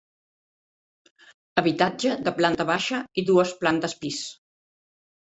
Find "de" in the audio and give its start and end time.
2.27-2.33